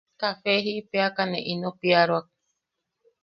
[0.21, 2.25] Kafe jiʼipeʼeaka ne ino piaroak.